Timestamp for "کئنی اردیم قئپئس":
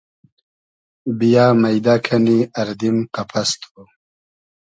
2.05-3.51